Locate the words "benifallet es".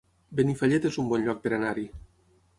0.39-0.97